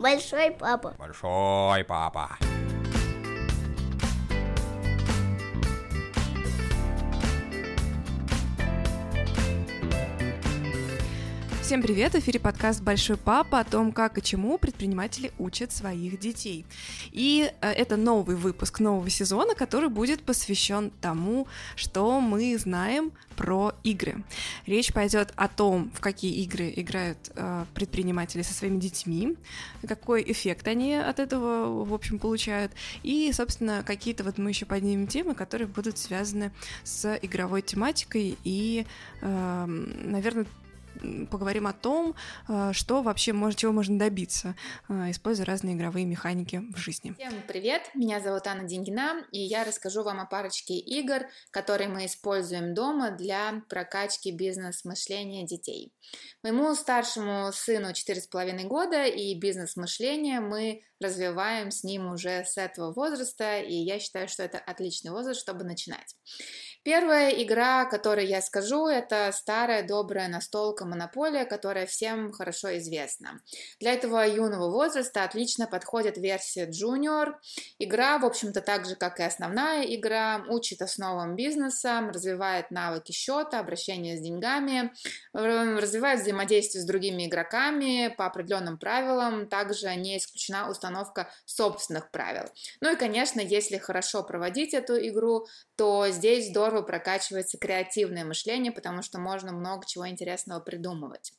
[0.00, 0.94] Большой папа.
[0.96, 2.38] Большой папа.
[11.68, 12.12] Всем привет!
[12.14, 16.64] В эфире подкаст «Большой папа» о том, как и чему предприниматели учат своих детей.
[17.12, 21.46] И э, это новый выпуск нового сезона, который будет посвящен тому,
[21.76, 24.24] что мы знаем про игры.
[24.64, 29.36] Речь пойдет о том, в какие игры играют э, предприниматели со своими детьми,
[29.86, 35.06] какой эффект они от этого, в общем, получают, и, собственно, какие-то вот мы еще поднимем
[35.06, 36.50] темы, которые будут связаны
[36.82, 38.86] с игровой тематикой и,
[39.20, 40.46] э, наверное,
[41.30, 42.14] поговорим о том,
[42.48, 44.54] э, что вообще чего можно добиться,
[44.88, 47.14] э, используя разные игровые механики в жизни.
[47.18, 47.90] Всем привет!
[47.94, 53.10] Меня зовут Анна Деньгина, и я расскажу вам о парочке игр, которые мы используем дома
[53.10, 55.92] для прокачки бизнес-мышления детей.
[56.42, 63.60] Моему старшему сыну 4,5 года, и бизнес-мышление мы развиваем с ним уже с этого возраста,
[63.60, 66.16] и я считаю, что это отличный возраст, чтобы начинать.
[66.84, 73.40] Первая игра, о которой я скажу, это старая добрая настолка Монополия, которая всем хорошо известна.
[73.80, 77.34] Для этого юного возраста отлично подходит версия Junior.
[77.78, 83.60] Игра, в общем-то, так же, как и основная игра, учит основам бизнеса, развивает навыки счета,
[83.60, 84.92] обращения с деньгами,
[85.32, 92.44] развивает взаимодействие с другими игроками по определенным правилам, также не исключена установка собственных правил.
[92.80, 99.02] Ну и, конечно, если хорошо проводить эту игру, то здесь здорово прокачивается креативное мышление, потому
[99.02, 101.32] что можно много чего интересного придумывать.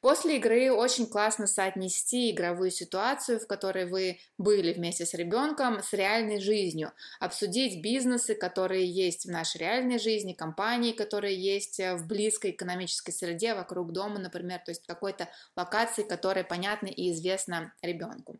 [0.00, 5.92] После игры очень классно соотнести игровую ситуацию, в которой вы были вместе с ребенком, с
[5.92, 12.52] реальной жизнью, обсудить бизнесы, которые есть в нашей реальной жизни, компании, которые есть в близкой
[12.52, 18.38] экономической среде, вокруг дома, например, то есть какой-то локации, которая понятна и известна ребенку.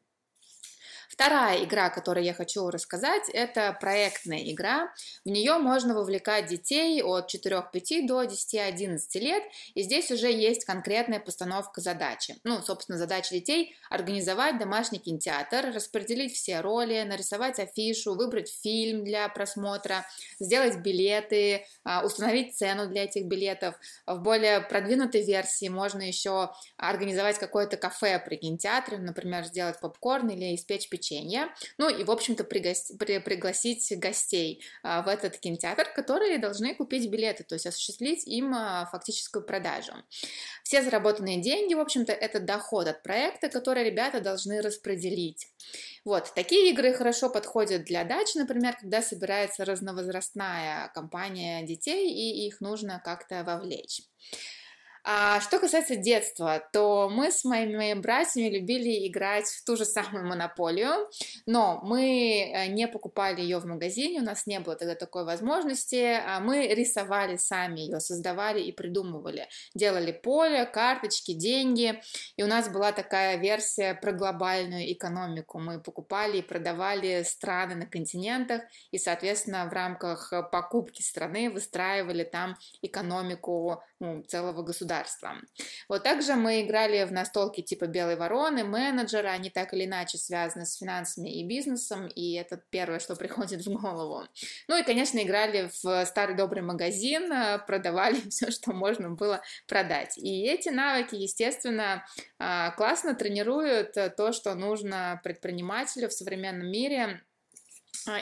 [1.13, 4.91] Вторая игра, о которой я хочу рассказать, это проектная игра.
[5.27, 9.43] В нее можно вовлекать детей от 4-5 до 10-11 лет,
[9.75, 12.37] и здесь уже есть конкретная постановка задачи.
[12.45, 19.28] Ну, собственно, задача детей– организовать домашний кинотеатр, распределить все роли, нарисовать афишу, выбрать фильм для
[19.28, 20.06] просмотра,
[20.41, 23.75] сделать билеты, а, установить цену для этих билетов.
[24.06, 30.55] В более продвинутой версии можно еще организовать какое-то кафе при кинотеатре, например, сделать попкорн или
[30.55, 31.49] испечь печенье печенье,
[31.79, 32.93] ну и, в общем-то, пригос...
[32.99, 33.19] при...
[33.19, 38.89] пригласить гостей а, в этот кинотеатр, которые должны купить билеты, то есть осуществить им а,
[38.91, 39.93] фактическую продажу.
[40.63, 45.49] Все заработанные деньги, в общем-то, это доход от проекта, который ребята должны распределить.
[46.05, 52.61] Вот, такие игры хорошо подходят для дач, например, когда собирается разновозрастная компания детей, и их
[52.61, 54.03] нужно как-то вовлечь.
[55.05, 60.29] А что касается детства, то мы с моими братьями любили играть в ту же самую
[60.29, 61.09] монополию,
[61.45, 66.21] но мы э, не покупали ее в магазине, у нас не было тогда такой возможности,
[66.25, 72.01] а мы рисовали сами ее, создавали и придумывали, делали поле, карточки, деньги,
[72.37, 77.87] и у нас была такая версия про глобальную экономику, мы покупали и продавали страны на
[77.87, 84.91] континентах, и, соответственно, в рамках покупки страны выстраивали там экономику ну, целого государства.
[85.88, 90.66] Вот также мы играли в настолки типа Белой вороны, менеджера, они так или иначе связаны
[90.66, 94.25] с финансами и бизнесом, и это первое, что приходит в голову.
[94.69, 100.16] Ну и, конечно, играли в старый добрый магазин, э, продавали все, что можно было продать.
[100.19, 102.04] И эти навыки, естественно,
[102.38, 107.22] э, классно тренируют то, что нужно предпринимателю в современном мире,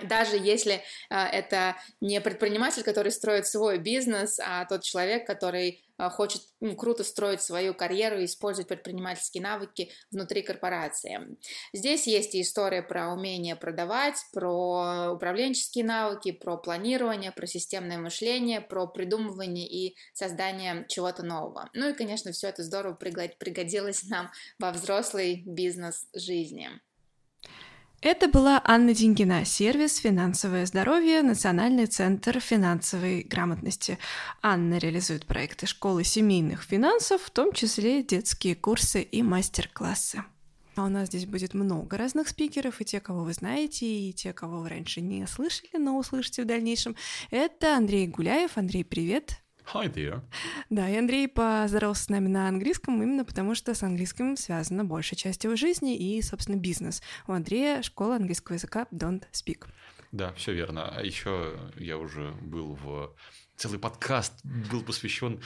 [0.04, 6.10] даже если а, это не предприниматель, который строит свой бизнес, а тот человек, который а,
[6.10, 11.36] хочет ну, круто строить свою карьеру и использовать предпринимательские навыки внутри корпорации.
[11.72, 18.60] Здесь есть и история про умение продавать, про управленческие навыки, про планирование, про системное мышление,
[18.60, 21.70] про придумывание и создание чего-то нового.
[21.74, 26.70] Ну и, конечно, все это здорово пригодилось нам во взрослой бизнес-жизни.
[28.02, 33.98] Это была Анна Деньгина, сервис «Финансовое здоровье», Национальный центр финансовой грамотности.
[34.40, 40.24] Анна реализует проекты школы семейных финансов, в том числе детские курсы и мастер-классы.
[40.76, 44.32] А у нас здесь будет много разных спикеров, и те, кого вы знаете, и те,
[44.32, 46.96] кого вы раньше не слышали, но услышите в дальнейшем.
[47.30, 48.56] Это Андрей Гуляев.
[48.56, 49.42] Андрей, привет!
[49.74, 50.20] Hi there.
[50.68, 55.16] Да, и Андрей поздоровался с нами на английском именно потому, что с английским связана большая
[55.18, 57.02] часть его жизни и, собственно, бизнес.
[57.26, 59.66] У Андрея школа английского языка Don't Speak.
[60.12, 60.88] Да, все верно.
[60.88, 63.14] А еще я уже был в
[63.60, 65.38] целый подкаст был посвящен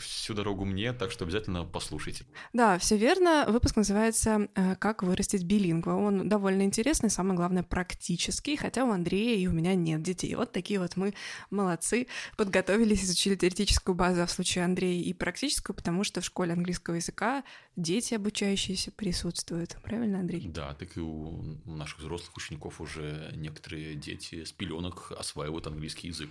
[0.00, 2.26] всю дорогу мне, так что обязательно послушайте.
[2.52, 3.46] Да, все верно.
[3.48, 4.48] Выпуск называется
[4.80, 5.92] «Как вырастить билингва».
[5.92, 10.34] Он довольно интересный, самое главное, практический, хотя у Андрея и у меня нет детей.
[10.34, 11.14] Вот такие вот мы
[11.50, 16.54] молодцы, подготовились, изучили теоретическую базу, а в случае Андрея и практическую, потому что в школе
[16.54, 17.44] английского языка
[17.76, 19.76] дети обучающиеся присутствуют.
[19.84, 20.48] Правильно, Андрей?
[20.48, 26.30] Да, так и у наших взрослых учеников уже некоторые дети с пеленок осваивают английский язык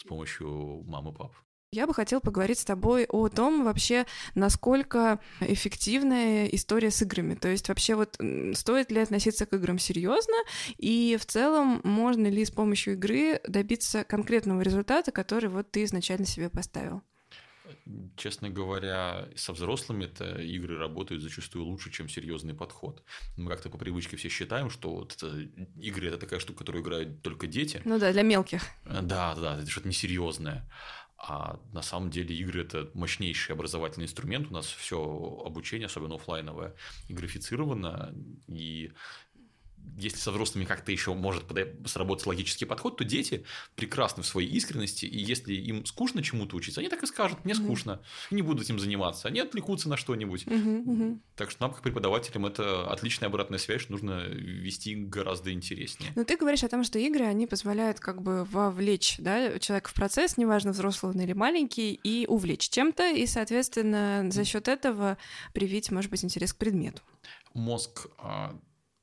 [0.00, 1.32] с помощью мамы пап.
[1.72, 4.04] Я бы хотела поговорить с тобой о том вообще,
[4.34, 7.36] насколько эффективная история с играми.
[7.36, 8.18] То есть вообще вот
[8.54, 10.34] стоит ли относиться к играм серьезно,
[10.78, 16.26] и в целом можно ли с помощью игры добиться конкретного результата, который вот ты изначально
[16.26, 17.02] себе поставил?
[18.16, 23.02] Честно говоря, со взрослыми это игры работают зачастую лучше, чем серьезный подход.
[23.36, 25.40] Мы как-то по привычке все считаем, что вот это,
[25.76, 27.80] игры это такая штука, которую играют только дети.
[27.84, 28.62] Ну да, для мелких.
[28.84, 30.68] Да, да, это что-то несерьезное.
[31.22, 34.50] А на самом деле игры это мощнейший образовательный инструмент.
[34.50, 36.74] У нас все обучение, особенно офлайновое,
[37.10, 38.14] графицировано,
[38.48, 38.92] и
[40.00, 41.44] если со взрослыми как-то еще может
[41.86, 43.44] сработать логический подход, то дети
[43.76, 47.54] прекрасны в своей искренности, и если им скучно чему-то учиться, они так и скажут, мне
[47.54, 48.26] скучно, mm-hmm.
[48.30, 50.44] и не будут этим заниматься, они отвлекутся на что-нибудь.
[50.44, 50.84] Mm-hmm.
[50.84, 51.18] Mm-hmm.
[51.36, 56.12] Так что нам, как преподавателям, это отличная обратная связь, что нужно вести гораздо интереснее.
[56.16, 59.94] Но ты говоришь о том, что игры, они позволяют как бы вовлечь да, человека в
[59.94, 65.18] процесс, неважно, взрослый он или маленький, и увлечь чем-то, и, соответственно, за счет этого
[65.52, 67.02] привить, может быть, интерес к предмету.
[67.52, 68.56] Мозг а,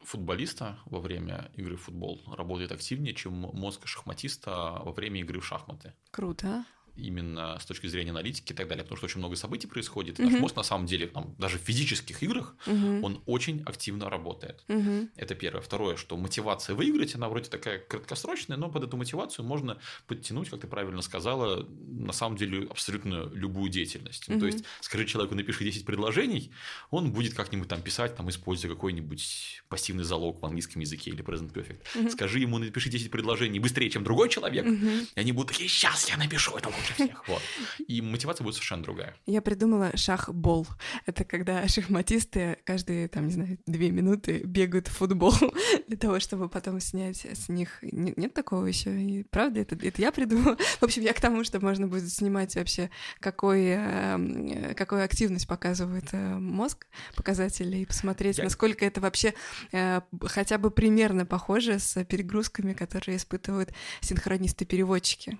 [0.07, 5.45] футболиста во время игры в футбол работает активнее, чем мозг шахматиста во время игры в
[5.45, 5.93] шахматы.
[6.11, 6.65] Круто
[6.97, 10.19] именно с точки зрения аналитики и так далее, потому что очень много событий происходит.
[10.19, 13.05] И наш мозг на самом деле, там, даже в физических играх, угу.
[13.05, 14.63] он очень активно работает.
[14.67, 15.09] Угу.
[15.15, 15.61] Это первое.
[15.61, 19.77] Второе, что мотивация выиграть, она вроде такая краткосрочная, но под эту мотивацию можно
[20.07, 24.27] подтянуть, как ты правильно сказала, на самом деле абсолютно любую деятельность.
[24.29, 24.39] Угу.
[24.39, 26.51] то есть, скажи человеку, напиши 10 предложений,
[26.89, 31.53] он будет как-нибудь там писать, там, используя какой-нибудь пассивный залог в английском языке или present
[31.53, 31.81] perfect.
[31.95, 32.09] Угу.
[32.11, 34.87] Скажи ему, напиши 10 предложений быстрее, чем другой человек, угу.
[35.15, 37.27] и они будут такие, сейчас я напишу это лучше всех.
[37.27, 37.41] Вот.
[37.87, 39.15] И мотивация будет совершенно другая.
[39.25, 40.67] Я придумала шах-бол.
[41.05, 45.33] Это когда шахматисты каждые, там, не знаю, две минуты бегают в футбол
[45.87, 47.79] для того, чтобы потом снять с них...
[47.81, 48.99] Нет такого еще?
[49.01, 49.61] И, правда?
[49.61, 50.57] Это, это я придумала?
[50.79, 56.05] В общем, я к тому, что можно будет снимать вообще, какой, эм, какую активность показывает
[56.11, 58.43] э, мозг, показатели, и посмотреть, я...
[58.43, 59.33] насколько это вообще
[59.71, 65.37] э, хотя бы примерно похоже с перегрузками, которые испытывают синхронисты-переводчики.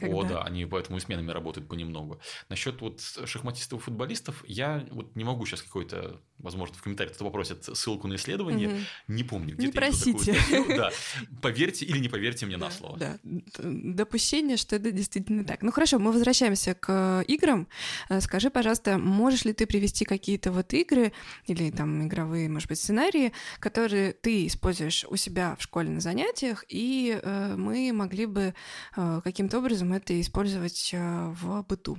[0.00, 0.16] Когда?
[0.16, 2.20] О, да, они поэтому и сменами работают понемногу.
[2.48, 7.24] Насчет вот шахматистов и футболистов, я вот не могу сейчас какой-то, возможно, в комментариях кто
[7.24, 8.76] попросит ссылку на исследование, угу.
[9.08, 10.36] не помню, где Не просите.
[10.68, 10.90] Да,
[11.42, 12.98] поверьте или не поверьте мне да, на слово.
[12.98, 13.18] Да,
[13.58, 15.62] допущение, что это действительно так.
[15.62, 17.68] Ну хорошо, мы возвращаемся к играм.
[18.08, 21.12] Э, скажи, пожалуйста, можешь ли ты привести какие-то вот игры
[21.46, 26.64] или там игровые, может быть, сценарии, которые ты используешь у себя в школе на занятиях,
[26.68, 28.54] и э, мы могли бы
[28.96, 31.98] э, каким-то образом это использовать э, в быту.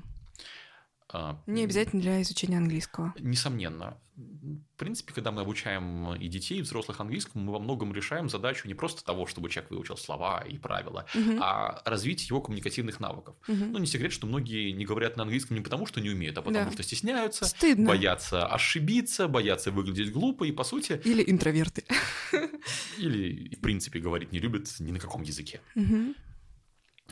[1.14, 3.14] А, Не обязательно для изучения английского.
[3.20, 3.98] Несомненно.
[4.16, 8.68] В принципе, когда мы обучаем и детей, и взрослых английскому, мы во многом решаем задачу
[8.68, 11.38] не просто того, чтобы человек выучил слова и правила, угу.
[11.40, 13.36] а развить его коммуникативных навыков.
[13.48, 13.66] Угу.
[13.66, 16.42] Ну, не секрет, что многие не говорят на английском не потому, что не умеют, а
[16.42, 16.72] потому да.
[16.72, 17.88] что стесняются, Стыдно.
[17.88, 21.02] боятся ошибиться, боятся выглядеть глупо, и по сути...
[21.04, 21.84] Или интроверты.
[22.98, 25.62] Или, в принципе, говорить не любят ни на каком языке.
[25.76, 26.16] Угу.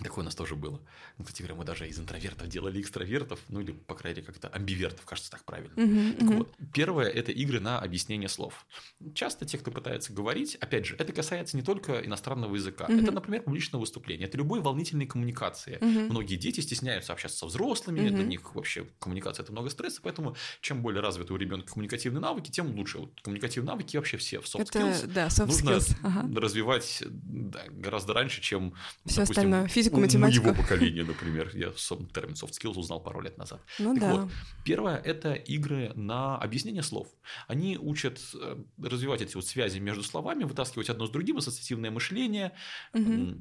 [0.04, 0.82] Такое у нас тоже было.
[1.18, 4.48] Ну, кстати говоря, мы даже из интровертов делали экстравертов, ну или, по крайней мере, как-то
[4.48, 5.74] амбивертов, кажется, так правильно.
[5.76, 6.38] Uh-huh, так uh-huh.
[6.38, 8.66] вот, первое– это игры на объяснение слов.
[9.14, 12.86] Часто те, кто пытается говорить, опять же, это касается не только иностранного языка.
[12.86, 13.04] Uh-huh.
[13.04, 14.28] Это, например, публичное выступление.
[14.28, 15.78] Это любой волнительной коммуникации.
[15.80, 16.10] Uh-huh.
[16.10, 18.10] Многие дети стесняются общаться со взрослыми, uh-huh.
[18.10, 22.52] для них вообще коммуникация– это много стресса, поэтому чем более развиты у ребенка коммуникативные навыки,
[22.52, 23.00] тем лучше.
[23.00, 25.96] Вот коммуникативные навыки вообще все в soft это, skills да, soft нужно skills.
[26.04, 26.40] Ага.
[26.40, 28.74] развивать да, гораздо раньше, чем,
[29.06, 31.52] все допустим, остальное, физику, математику поколения, например.
[31.54, 33.62] Я термин soft skills узнал пару лет назад.
[33.80, 34.14] Ну так да.
[34.14, 34.32] Вот,
[34.64, 37.08] первое– это игры на объяснение слов.
[37.48, 42.54] Они учат э, развивать эти вот связи между словами, вытаскивать одно с другим, ассоциативное мышление,
[42.94, 43.36] угу.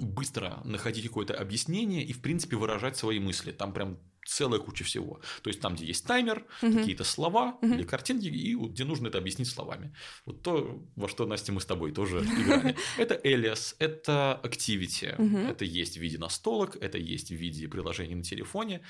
[0.00, 3.52] быстро находить какое-то объяснение и, в принципе, выражать свои мысли.
[3.52, 3.98] Там прям
[4.28, 5.20] целая куча всего.
[5.42, 6.72] То есть там, где есть таймер, угу.
[6.72, 7.74] какие-то слова угу.
[7.74, 9.94] или картинки, и где нужно это объяснить словами.
[10.26, 12.76] Вот то, во что, Настя, мы с тобой тоже играли.
[12.98, 18.22] Это Элиас, это Activity, это есть в виде настолок, это есть в виде приложений на
[18.22, 18.82] телефоне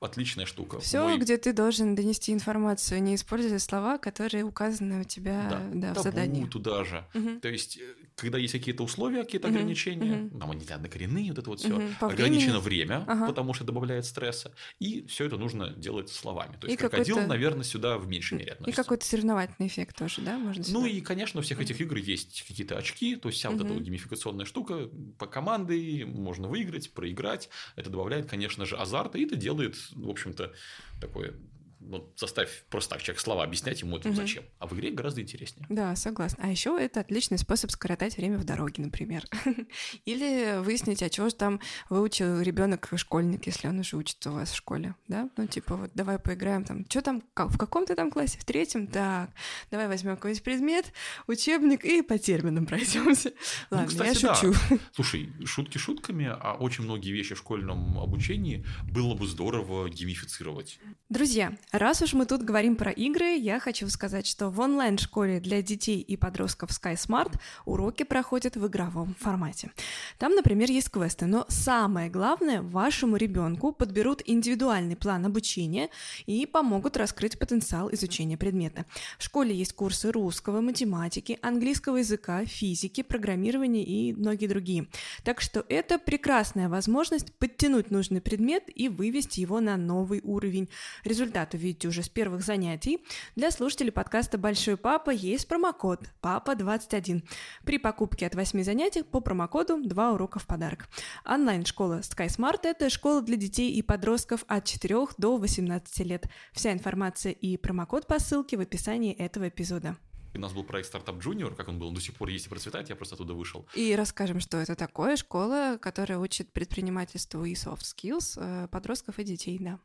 [0.00, 0.80] отличная штука.
[0.80, 1.18] Все, Мой...
[1.18, 6.00] где ты должен донести информацию, не используя слова, которые указаны у тебя да, да, табу
[6.00, 6.46] в задании.
[6.46, 7.06] туда же.
[7.14, 7.40] Угу.
[7.40, 7.78] То есть
[8.20, 10.38] когда есть какие-то условия, какие-то Мгм, ограничения, мгм.
[10.38, 13.26] нам они однокоренные, вот это вот все, по ограничено время, Ага.
[13.26, 16.56] потому что добавляет стресса, и все это нужно делать словами.
[16.60, 18.82] То И есть крокодил, какой-то- наверное, сюда в меньшей мере И относится.
[18.82, 20.88] какой-то соревновательный эффект тоже, да, можно Ну сюда?
[20.88, 23.82] и, конечно, у всех этих игр есть какие-то очки, то есть вся вот эта вот
[23.82, 27.48] геймификационная штука по команды, можно выиграть, проиграть.
[27.76, 30.52] Это добавляет, конечно же, азарта, и это делает, в общем-то,
[31.00, 31.34] такое...
[31.80, 34.16] Ну, заставь просто так человек слова объяснять ему это Мгм.
[34.16, 34.44] зачем.
[34.58, 35.66] А в игре гораздо интереснее.
[35.70, 36.44] Да, согласна.
[36.44, 39.24] А еще это отличный способ скоротать время в дороге, например.
[40.04, 44.50] Или выяснить, а чего же там выучил ребенок школьник, если он уже учится у вас
[44.50, 45.30] в школе, да?
[45.36, 46.84] Ну, типа, вот давай поиграем там.
[46.88, 48.38] Что там, в каком ты там классе?
[48.38, 48.86] В третьем?
[48.86, 49.30] Так,
[49.70, 50.92] давай возьмем какой-нибудь предмет,
[51.26, 53.32] учебник и по терминам пройдемся.
[53.70, 54.34] Ладно, кстати, я да.
[54.34, 54.54] шучу.
[54.92, 60.78] Слушай, шутки шутками, а очень многие вещи в школьном обучении было бы здорово геймифицировать.
[61.08, 65.62] Друзья, раз уж мы тут говорим про игры, я хочу сказать, что в онлайн-школе для
[65.62, 67.32] детей и подростков Sky Smart
[67.64, 69.70] уроки проходят в игровом формате.
[70.18, 75.90] Там, например, есть квесты, но самое главное, вашему ребенку подберут индивидуальный план обучения
[76.26, 78.84] и помогут раскрыть потенциал изучения предмета.
[79.18, 84.88] В школе есть курсы русского, математики, английского языка, физики, программирования и многие другие.
[85.24, 90.68] Так что это прекрасная возможность подтянуть нужный предмет и вывести его на новый уровень.
[91.04, 93.04] Результат увидите уже с первых занятий.
[93.36, 97.22] Для слушателей подкаста «Большой папа» есть промокод «Папа21».
[97.64, 100.88] При покупке от 8 занятий по промокоду 2 урока в подарок.
[101.24, 106.26] Онлайн-школа SkySmart– это школа для детей и подростков от 4 до 18 лет.
[106.52, 109.96] Вся информация и промокод по ссылке в описании этого эпизода.
[110.32, 112.48] У нас был проект Startup Junior, как он был, он до сих пор есть и
[112.48, 113.66] процветает, я просто оттуда вышел.
[113.74, 115.16] И расскажем, что это такое.
[115.16, 119.80] Школа, которая учит предпринимательству и soft skills э, подростков и детей, да.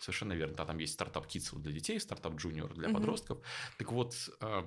[0.00, 0.54] Совершенно верно.
[0.56, 2.96] Да, там есть стартап Kids для детей, стартап Junior для Мгм.
[2.96, 3.38] подростков.
[3.78, 4.64] Так вот, а,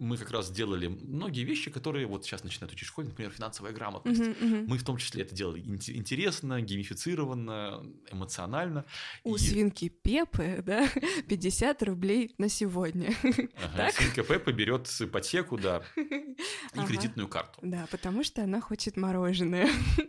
[0.00, 3.72] мы как раз делали многие вещи, которые вот сейчас начинают учить в школе, например, финансовая
[3.72, 4.20] грамотность.
[4.20, 4.66] Мгм, мгм.
[4.68, 8.84] Мы в том числе это делали ин- интересно, геймифицированно, эмоционально.
[9.24, 10.88] У И- свинки Пепы, да,
[11.28, 13.12] 50 рублей на сегодня.
[13.60, 13.90] Ага?
[13.90, 16.28] Свинка Пеппа берет ипотеку, да, и
[16.76, 16.86] Ага.
[16.86, 17.58] кредитную карту.
[17.62, 19.68] Да, потому что она хочет мороженое.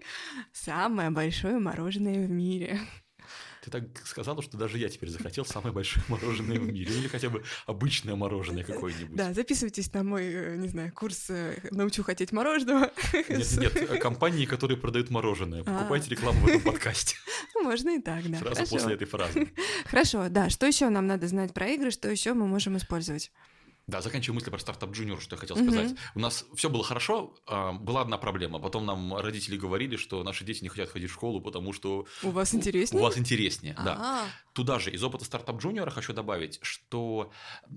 [0.54, 2.80] Самое большое мороженое в мире.
[3.70, 6.94] Ты так сказала, что даже я теперь захотел самое большое мороженое в мире.
[6.94, 9.16] Или хотя бы обычное мороженое какое-нибудь.
[9.16, 12.92] Да, записывайтесь на мой, э, не знаю, курс э, «Научу хотеть мороженого».
[13.30, 15.62] Нет, нет, компании, которые продают мороженое.
[15.66, 15.80] А.
[15.80, 17.16] Покупайте рекламу в этом подкасте.
[17.56, 18.38] Ну, Можно и так, да.
[18.40, 19.50] Сразу после этой фразы.
[19.86, 20.50] Хорошо, да.
[20.50, 23.32] Что еще нам надо знать про игры, что еще мы можем использовать?
[23.90, 25.96] Да, заканчивая мысли про стартап Junior, что я хотел сказать.
[26.16, 28.60] У нас все было хорошо, а, была одна проблема.
[28.60, 32.30] Потом нам родители говорили, что наши дети не хотят ходить в школу, потому что У
[32.30, 33.02] вас интереснее?
[33.02, 33.76] у вас интереснее.
[33.84, 33.98] Да.
[34.00, 37.32] А, Туда же из опыта стартап Junior хочу добавить, что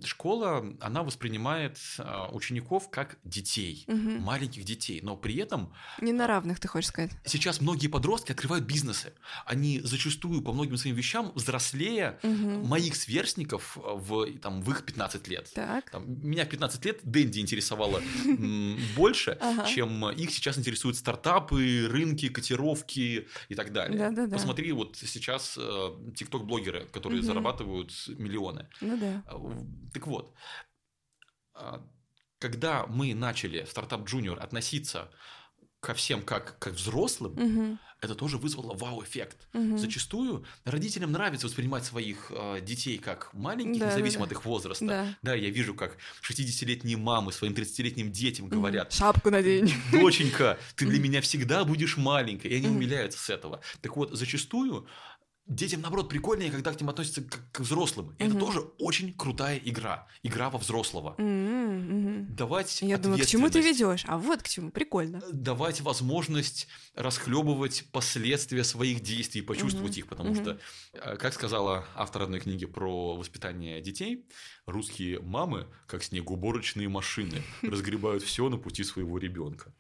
[0.04, 4.21] школа, она воспринимает а, учеников как детей, мгм.
[4.23, 7.12] маленьких детей, но при этом Не на равных, ты хочешь сказать?
[7.25, 9.12] сейчас многие подростки открывают бизнесы.
[9.47, 12.66] Они зачастую по многим своим вещам взрослее Мгм.
[12.66, 15.50] моих сверстников в, там, в их 15 лет.
[15.54, 15.88] Так.
[15.90, 18.00] Там, меня в 15 лет Дэнди интересовало
[18.97, 23.99] больше, чем их сейчас интересуют стартапы, рынки, котировки и так далее.
[24.37, 28.68] Посмотри, вот сейчас э, тикток-блогеры, которые зарабатывают миллионы.
[28.80, 29.23] Ну да.
[29.26, 29.38] А,
[29.92, 30.35] Так вот,
[31.54, 31.85] а,
[32.38, 35.11] когда мы начали стартап Junior относиться
[35.80, 37.78] ко всем как к взрослым.
[38.02, 39.38] Это тоже вызвало вау-эффект.
[39.52, 39.78] Мгм.
[39.78, 44.26] Зачастую родителям нравится воспринимать своих э, детей как маленьких, Да, независимо да.
[44.26, 44.85] от их возраста.
[44.87, 45.16] Да.
[45.23, 45.97] Да, я вижу, как
[46.28, 49.73] 60-летние мамы своим 30-летним детям говорят, Шапку надень.
[49.92, 52.50] доченька, ты для меня всегда будешь маленькой.
[52.50, 53.61] И они умиляются с этого.
[53.80, 54.87] Так вот, зачастую
[55.46, 58.14] детям, наоборот, прикольнее, когда к ним относятся как к взрослым.
[58.18, 58.40] И Это Мгм.
[58.40, 60.06] тоже очень крутая игра.
[60.22, 61.14] Игра во взрослого.
[61.18, 62.34] Мгм.
[62.34, 64.04] Давать Я думаю, к чему ты ведешь?
[64.06, 64.70] А вот к чему.
[64.70, 65.22] Прикольно.
[65.32, 69.99] Давать возможность расхлебывать последствия своих действий, почувствовать Мгм.
[69.99, 70.42] их, потому Мгм.
[70.42, 70.58] что,
[70.92, 74.25] э, как сказала автор одной книги про воспитание детей,
[74.66, 79.75] русские мамы, как снегоуборочные машины, разгребают все на пути своего ребенка.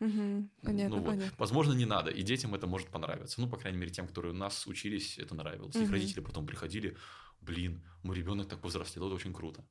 [0.62, 1.06] Понятно, Ну вот.
[1.06, 1.32] понятно.
[1.38, 3.40] Возможно, не надо, и детям это может понравиться.
[3.40, 5.76] Ну, по крайней мере, тем, которые у нас учились, это нравилось.
[5.76, 6.96] Их родители потом приходили,
[7.40, 9.64] блин, мой ребенок так повзрослел, это очень круто.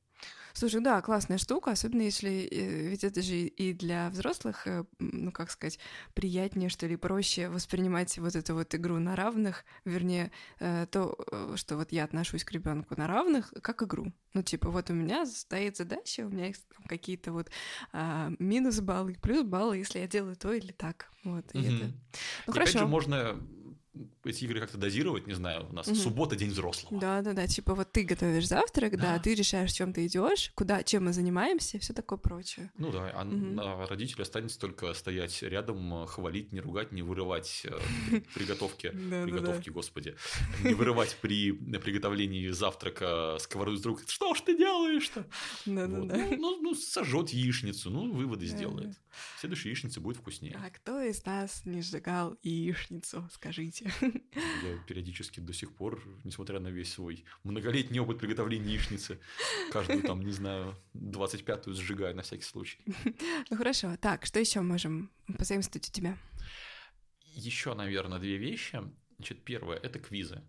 [0.54, 5.32] Слушай, да, классная штука, особенно если, э, ведь это же и для взрослых, э, ну
[5.32, 5.78] как сказать,
[6.14, 10.30] приятнее, что ли, проще воспринимать вот эту вот игру на равных, вернее,
[10.60, 11.16] э, то,
[11.56, 14.12] что вот я отношусь к ребенку на равных, как игру.
[14.34, 17.50] Ну, типа, вот у меня стоит задача, у меня есть какие-то вот
[17.92, 21.10] а, минус баллы, плюс баллы, если я делаю то или так.
[21.24, 21.92] Вот, и это...
[22.46, 22.86] Ну, И опять же, хорошо.
[22.88, 23.36] можно
[24.24, 25.96] эти игры как-то дозировать, не знаю, у нас Мгм.
[25.96, 26.98] суббота день взрослого.
[27.00, 27.46] Да, да, да.
[27.46, 29.18] Типа вот ты готовишь завтрак, да, Да.
[29.18, 32.70] ты решаешь, чем ты идешь, куда, чем мы занимаемся, все такое прочее.
[32.78, 33.54] Ну да, а Мгм.
[33.56, 39.24] на родителя останется только стоять рядом, хвалить, не ругать, не вырывать э, при приготовке, Да-да-да.
[39.24, 40.16] приготовки, господи,
[40.64, 44.02] не вырывать при приготовлении завтрака сковороду из рук.
[44.06, 45.26] Что ж ты делаешь-то?
[45.66, 46.16] Да, да, да.
[46.16, 48.94] Ну, ну, ну, сожжет яичницу, ну, выводы сделает.
[49.38, 50.58] Следующая яичница будет вкуснее.
[50.64, 53.81] А кто из нас не сжигал яичницу, скажите?
[54.62, 59.18] Я периодически до сих пор, несмотря на весь свой многолетний опыт приготовления яичницы,
[59.70, 62.78] каждую там, не знаю, 25-ю сжигаю на всякий случай.
[63.50, 66.16] Ну хорошо, так, что еще можем позаимствовать у тебя?
[67.34, 68.80] Еще, наверное, две вещи.
[69.16, 70.42] Значит, первое– это квизы.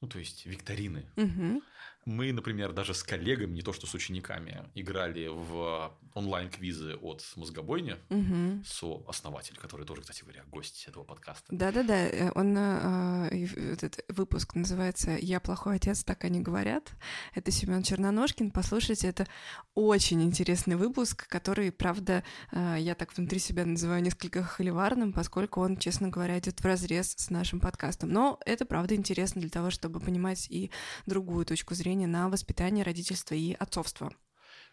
[0.00, 1.06] Ну, то есть викторины.
[1.16, 1.62] Мгм.
[2.08, 7.96] Мы, например, даже с коллегами, не то что с учениками, играли в онлайн-квизы от Мозгобойни,
[8.08, 8.64] Мгм.
[8.64, 11.44] сооснователь, который тоже, кстати говоря, гость этого подкаста.
[11.50, 16.92] Да-да-да, э, он, э, в- этот выпуск называется «Я плохой отец, так они говорят».
[17.34, 19.26] Это Семен Черноножкин, послушайте, это
[19.74, 25.76] очень интересный выпуск, который, правда, э, я так внутри себя называю несколько холиварным, поскольку он,
[25.76, 28.08] честно говоря, идет в разрез с нашим подкастом.
[28.08, 30.70] Но это, правда, интересно для того, чтобы понимать и
[31.04, 34.12] другую точку зрения на воспитание, родительство и отцовство.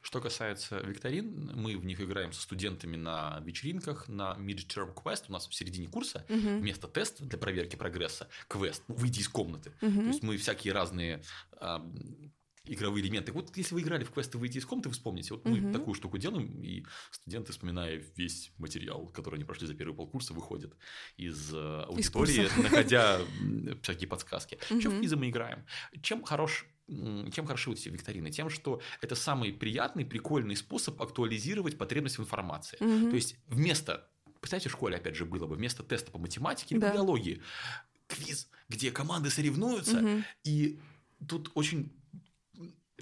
[0.02, 5.24] Что касается викторин, мы в них играем со студентами на вечеринках, на mid-term quest.
[5.30, 6.60] У нас в середине курса Мгм.
[6.60, 9.72] вместо теста для проверки прогресса квест, ну, выйди из комнаты.
[9.82, 10.02] Мгм.
[10.02, 11.84] То есть мы всякие разные а,
[12.66, 13.32] игровые элементы.
[13.32, 15.34] Вот если вы играли в квесты «Выйти из комнаты», вы вспомните.
[15.34, 15.74] Вот мы Мгм.
[15.74, 20.76] такую штуку делаем, и студенты, вспоминая весь материал, который они прошли за первый полкурса, выходят
[21.18, 22.62] из э, аудитории, курса.
[22.62, 23.22] находя
[23.82, 24.60] всякие подсказки.
[24.68, 25.66] Чем в квизы мы играем?
[26.04, 28.32] Чем хорош чем хороши вот эти викторины?
[28.32, 32.78] Тем, что это самый приятный, прикольный способ актуализировать потребность в информации.
[32.80, 33.10] Мгм.
[33.10, 36.82] То есть вместо, представьте, в школе опять же было бы, вместо теста по математике или
[36.82, 36.92] Да.
[36.92, 37.42] по биологии,
[38.08, 40.26] квиз, где команды соревнуются, Мгм.
[40.44, 40.80] и
[41.28, 41.92] тут очень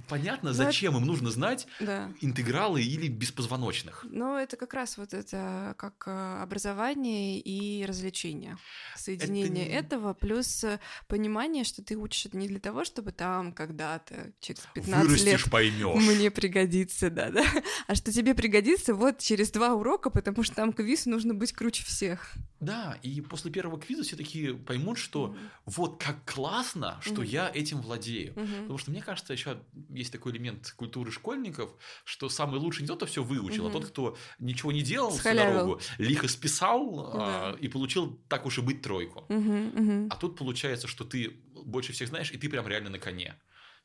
[0.07, 2.11] понятно, Ну, зачем им нужно знать Да.
[2.21, 4.05] интегралы или беспозвоночных.
[4.09, 8.57] Ну, это как раз вот это как э, образование и развлечение.
[8.95, 13.53] Соединение не- этого плюс э, понимание, что ты учишь это не для того, чтобы там
[13.53, 16.03] когда-то через 15 лет Вырастешь, поймешь.
[16.03, 17.43] мне пригодится, да, да.
[17.87, 21.83] А что тебе пригодится вот через два урока, потому что там квиз нужно быть круче
[21.83, 22.33] всех.
[22.63, 27.23] Да, и после первого квиза все такие поймут, что вот как классно, что Мгм.
[27.23, 28.33] я этим владею.
[28.35, 28.61] Мгм.
[28.61, 31.71] Потому что мне кажется, еще есть такой элемент культуры школьников,
[32.05, 33.81] что самый лучший не тот, кто все выучил, а Мгм.
[33.81, 35.53] тот, кто ничего не делал всю Схалявил.
[35.53, 37.57] дорогу, лихо списал а, Да.
[37.59, 39.25] и получил так уж и быть тройку.
[39.29, 40.07] Мгм, мгм.
[40.09, 43.35] А тут получается, что ты больше всех знаешь, и ты прям реально на коне.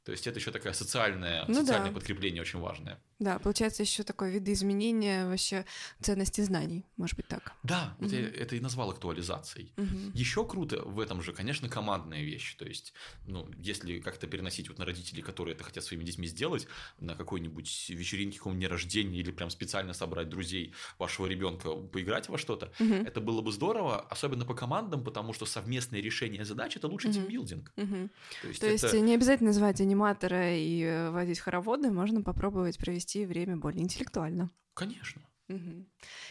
[0.04, 1.94] То есть это еще такая социальное, Ну социальное да.
[1.94, 2.98] подкрепление очень важное.
[3.18, 5.64] Да, получается еще такое видоизменение вообще
[6.00, 7.52] ценности знаний, может быть так.
[7.62, 8.32] Да, вот я Мгм.
[8.34, 9.72] это и назвал актуализацией.
[9.76, 10.12] Мгм.
[10.14, 12.54] Еще круто в этом же, конечно, командная вещь.
[12.56, 12.94] То есть,
[13.26, 16.68] ну, если как-то переносить вот на родителей, которые это хотят своими детьми сделать,
[17.00, 22.38] на какой-нибудь вечеринке, каком дне рождения, или прям специально собрать друзей вашего ребенка, поиграть во
[22.38, 23.04] что-то, Мгм.
[23.04, 27.14] это было бы здорово, особенно по командам, потому что совместное решение задач это лучший Мгм.
[27.22, 27.72] тимбилдинг.
[27.76, 28.10] Мгм.
[28.42, 32.78] То есть, То есть это- не обязательно звать аниматора и э, водить хороводы, можно попробовать
[32.78, 34.50] провести время более интеллектуально.
[34.74, 35.22] конечно.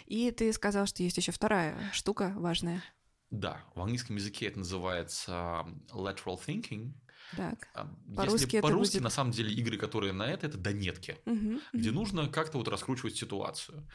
[0.06, 2.84] И ты сказал, что есть еще вторая штука важная.
[3.32, 6.93] Да, в английском языке это называется lateral thinking.
[7.36, 7.67] Так.
[7.73, 11.17] А По-русски по-русски, будет- на самом деле, игры, которые на это, это донетки.
[11.25, 11.60] Мгм.
[11.73, 13.86] где нужно как-то вот раскручивать ситуацию.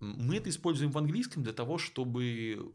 [0.00, 2.72] Мы это используем в английском для того, чтобы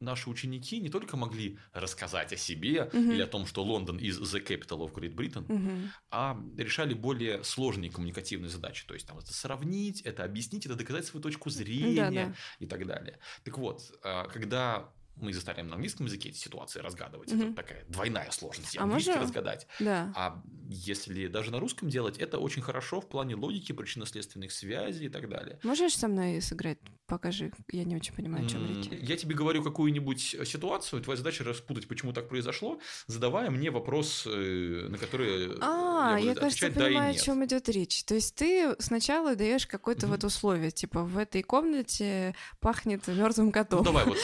[0.00, 3.12] наши ученики не только могли рассказать о себе Мгм.
[3.12, 5.90] или о том, что Лондон is the capital of Great Britain, Мгм.
[6.10, 8.86] а решали более сложные коммуникативные задачи.
[8.86, 12.34] То есть там это сравнить, это объяснить, это доказать свою точку зрения Да-да.
[12.58, 13.18] и так далее.
[13.44, 17.42] Так вот, а, когда мы заставляем на английском языке эти ситуации разгадывать, Мгм.
[17.42, 18.74] это такая двойная сложность.
[18.74, 19.66] И А английский можно- разгадать.
[19.80, 20.12] Да.
[20.16, 25.08] А если даже на русском делать, это очень хорошо в плане логики, причинно-следственных связей и
[25.08, 25.58] так далее.
[25.62, 26.78] Можешь со мной сыграть?
[27.06, 27.52] Покажи.
[27.70, 28.86] Я не очень понимаю, о чем речь.
[28.90, 34.86] Я тебе говорю какую-нибудь ситуацию, твоя задача распутать, почему так произошло, задавая мне вопрос, э,
[34.88, 38.04] на который А, я я, кажется, да понимаю, о чем идет речь.
[38.04, 40.16] То есть ты сначала даешь какое-то Мгм.
[40.16, 43.84] вот условие, типа в этой комнате пахнет мертвым Ну, котом.
[43.84, 44.16] давай вот,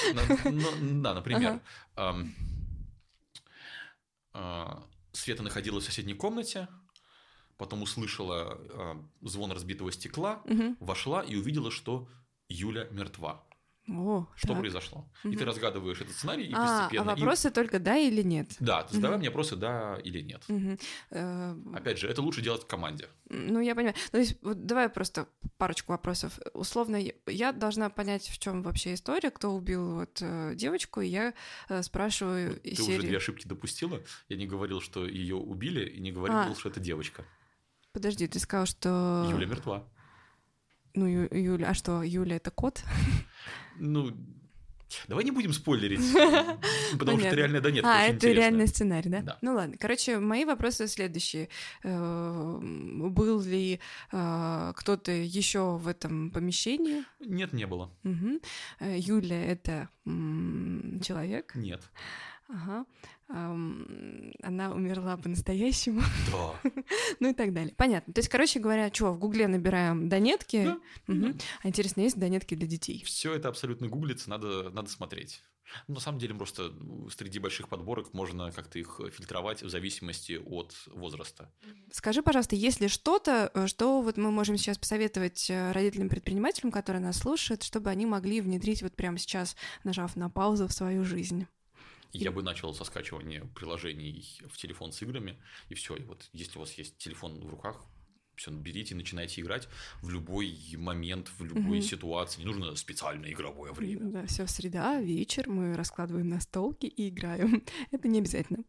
[0.81, 1.61] да, например,
[4.33, 6.69] а, Света находилась в соседней комнате,
[7.57, 10.43] потом услышала а, звон разбитого стекла,
[10.81, 12.09] вошла и увидела, что
[12.49, 13.45] Юля мертва.
[13.89, 14.59] О, что так.
[14.61, 15.05] произошло.
[15.25, 17.11] И ты разгадываешь этот сценарий и А, а постепенно...
[17.11, 18.55] и- вопросы только да или нет?
[18.61, 19.21] Да, ты задавай Мгм.
[19.21, 20.45] мне вопросы да или нет.
[21.11, 23.09] Э, Опять же, это лучше делать в команде.
[23.31, 23.97] Ну, я понимаю.
[24.13, 26.39] То есть, вот давай просто парочку вопросов.
[26.55, 31.35] Условно, я- должна понять, в чем вообще история, кто убил вот э, девочку, и я
[31.69, 32.99] э, спрашиваю Вот из ты серии...
[32.99, 34.01] уже две ошибки допустила.
[34.29, 36.55] Я не говорил, что ее убили, и не говорил, А.
[36.55, 37.25] что это девочка.
[37.93, 39.27] Подожди, ты сказал, что...
[39.29, 39.85] Юля мертва.
[40.95, 41.71] Ну, Ю- Юля...
[41.71, 42.83] А что, Юля— это кот?
[43.81, 44.13] Ну,
[45.09, 46.01] давай не будем спойлерить,
[46.99, 47.85] потому что реально да нет.
[47.85, 48.39] а, это интересно.
[48.39, 49.23] реальный сценарий, да?
[49.23, 49.39] Да.
[49.41, 49.77] Ну ладно.
[49.79, 51.49] Короче, мои вопросы следующие.
[51.83, 53.81] Э, Был ли
[54.13, 57.05] э, кто-то еще в этом помещении?
[57.21, 57.91] Нет, не было.
[58.05, 61.55] Э, Юля— это человек?
[61.55, 61.83] Нет.
[62.49, 62.85] Ага.
[63.31, 66.03] Она умерла по-настоящему.
[66.33, 66.71] Да.
[67.21, 67.73] ну и так далее.
[67.77, 68.13] Понятно.
[68.13, 70.65] То есть, короче говоря, что, в Гугле набираем донетки?
[70.65, 71.39] Да, Мгм.
[71.63, 73.03] А интересно, есть донетки для детей?
[73.05, 75.43] Все это абсолютно гуглится, надо, надо смотреть.
[75.89, 80.41] Ну, На самом деле, просто ну, среди больших подборок можно как-то их фильтровать в зависимости
[80.45, 81.53] от возраста.
[81.93, 87.03] Скажи, пожалуйста, есть ли что-то, э, что вот мы можем сейчас посоветовать э, родителям-предпринимателям, которые
[87.03, 91.47] нас слушают, чтобы они могли внедрить вот прямо сейчас, нажав на паузу в свою жизнь?
[92.13, 95.97] Я бы начал со скачивания приложений в телефон с играми, и все.
[95.97, 97.85] И вот если у вас есть телефон в руках,
[98.41, 99.69] все, берите и начинайте играть
[100.01, 101.83] в любой момент, в любой Мгм.
[101.83, 102.41] ситуации.
[102.41, 104.01] Не нужно специальное игровое время.
[104.07, 107.63] Да, все, среда, вечер, мы раскладываем настолки и играем.
[107.91, 108.65] Это не обязательно.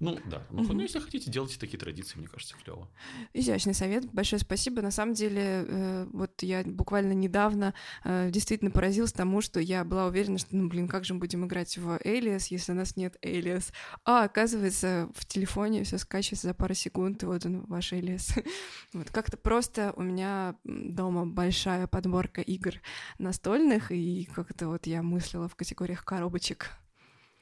[0.00, 2.90] Ну да, ну, ну, если хотите, делайте такие традиции, мне кажется, клево.
[3.32, 4.82] Изящный совет, большое спасибо.
[4.82, 10.06] На самом деле, э, вот я буквально недавно э, действительно поразилась тому, что я была
[10.06, 13.16] уверена, что, ну, блин, как же мы будем играть в Alias, если у нас нет
[13.22, 13.72] Alias?
[14.04, 18.42] А, оказывается, в телефоне все скачивается за пару секунд, и вот он, ваш Alias.
[18.94, 22.74] Вот как-то просто у меня дома большая подборка игр
[23.18, 26.70] настольных, и как-то вот я мыслила в категориях коробочек.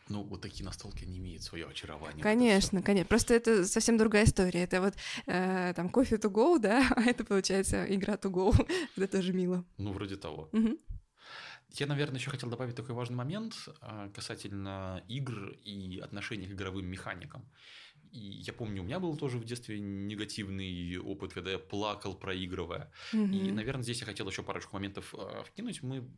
[0.08, 2.22] Ну, вот такие настолки не имеют свое очарование.
[2.22, 3.08] Конечно, конечно.
[3.08, 4.62] Просто это совсем другая история.
[4.62, 4.94] Это вот
[5.26, 8.52] э, там кофе to go, да, а это получается игра to go.
[8.96, 9.64] это тоже мило.
[9.76, 10.48] Ну, вроде того.
[10.52, 10.78] Мгм.
[11.74, 16.86] Я, наверное, еще хотел добавить такой важный момент а, касательно игр и отношений к игровым
[16.86, 17.50] механикам.
[18.10, 22.92] И я помню, у меня был тоже в детстве негативный опыт, когда я плакал, проигрывая.
[23.30, 23.56] И, Мгм.
[23.56, 25.82] наверное, здесь я хотел еще парочку моментов а, вкинуть.
[25.82, 26.10] Мы,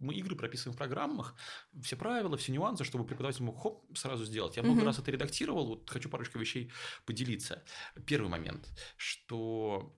[0.00, 1.36] мы игры прописываем в программах,
[1.82, 4.56] все правила, все нюансы, чтобы преподаватель мог хоп, сразу сделать.
[4.56, 4.86] Я много Мгм.
[4.86, 6.70] раз это редактировал, вот хочу парочку вещей
[7.06, 7.64] поделиться.
[8.06, 9.96] Первый момент, что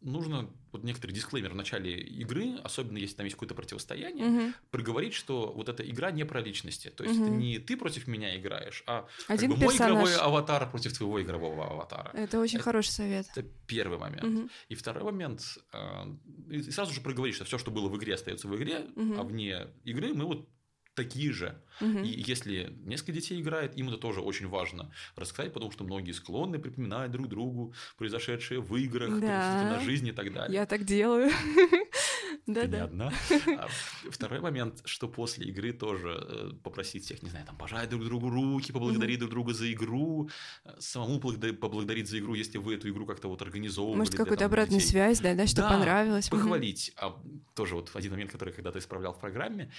[0.00, 4.54] нужно вот некоторый дисклеймер в начале игры, особенно если там есть какое-то противостояние, Мгм.
[4.70, 6.88] проговорить, что вот эта игра не про личности.
[6.88, 7.38] То есть это Мгм.
[7.38, 11.66] не ты против меня играешь, а как Один бы мой игровой аватар против твоего игрового
[11.70, 12.10] аватара.
[12.12, 13.26] Это очень Это- хороший совет.
[13.34, 14.24] Это первый момент.
[14.24, 14.50] Мгм.
[14.68, 16.06] И второй момент, а,
[16.50, 19.20] и сразу же проговорить, что все, что было в игре, остается в игре, Мгм.
[19.20, 20.48] а вне игры мы вот
[20.96, 21.60] такие же.
[21.80, 22.02] Мгм.
[22.04, 26.58] И если несколько детей играет, им это тоже очень важно рассказать, потому что многие склонны
[26.58, 29.76] припоминать друг другу произошедшее в играх, Да.
[29.76, 30.54] на жизнь и так далее.
[30.58, 31.30] Я так делаю.
[31.30, 31.30] Ты
[32.46, 32.84] не Да-да.
[32.84, 33.12] одна.
[34.10, 38.30] Второй момент, что после игры тоже э, попросить всех, не знаю, там, пожать друг другу
[38.30, 40.30] руки, поблагодарить друг друга за игру,
[40.64, 43.98] э, самому благодар- поблагодарить за игру, если вы эту игру как-то вот организовывали.
[43.98, 44.92] Может, какую-то обратную детей.
[44.92, 46.28] связь, да, да, что Да, понравилось.
[46.30, 46.92] Похвалить.
[46.96, 47.20] А
[47.54, 49.70] тоже вот один момент, который когда-то исправлял в программе,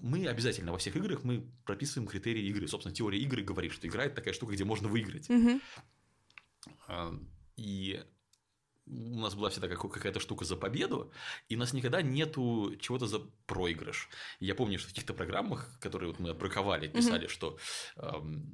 [0.00, 2.68] мы обязательно во всех играх мы прописываем критерии игры.
[2.68, 5.28] Собственно, теория игры говорит, что игра это такая штука, где можно выиграть.
[6.88, 7.14] А,
[7.56, 8.04] И
[8.86, 11.10] у нас была всегда какая- какая-то штука за победу,
[11.48, 14.08] и у нас никогда нету чего-то за проигрыш.
[14.40, 17.58] Я помню, что в каких-то программах, которые вот мы отбраковали, писали, что,
[17.96, 18.44] эм,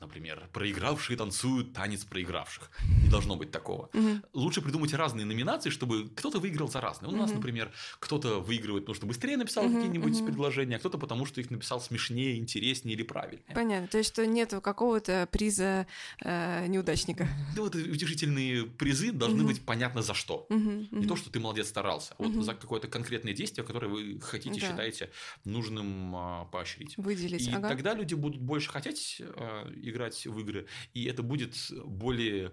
[0.00, 2.70] например, проигравшие танцуют танец проигравших.
[3.04, 3.90] Не должно быть такого.
[3.92, 4.22] Мгм.
[4.32, 7.10] Лучше придумать разные номинации, чтобы кто-то выиграл за разные.
[7.12, 7.40] У нас, Мгм.
[7.40, 10.24] например, кто-то выигрывает, потому что быстрее написал Мгм, какие-нибудь мгм.
[10.24, 13.54] предложения, а кто-то потому, что их написал смешнее, интереснее или правильнее.
[13.54, 13.88] Понятно.
[13.88, 15.86] То есть, что нету какого-то приза
[16.22, 17.28] э, неудачника.
[17.54, 19.48] Ну, вот утешительные призы должны Мгм.
[19.48, 20.46] быть понятно за что.
[20.50, 21.08] Мгм, Не мгм.
[21.08, 22.42] то, что ты молодец старался, а вот Мгм.
[22.42, 24.66] за какое-то конкретное действие, которое вы хотите, Да.
[24.66, 25.10] считаете
[25.44, 26.96] нужным а, поощрить.
[26.96, 27.46] Выделить.
[27.48, 27.68] И ага.
[27.68, 31.54] тогда люди будут больше хотеть а, играть в игры, и это будет
[31.86, 32.50] более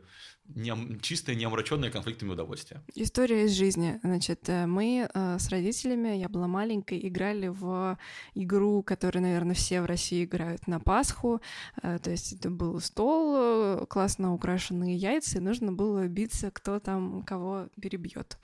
[0.56, 2.82] неом- чистое, неомраченное конфликтами удовольствие.
[2.96, 4.00] История из жизни.
[4.04, 7.98] Значит, э, мы э, с родителями, я была маленькой, играли в
[8.36, 11.42] игру, которую, наверное, все в России играют на Пасху.
[11.82, 17.70] То есть это был стол, классно украшенные яйца, и нужно было биться, кто там кого
[17.82, 18.38] перебьет.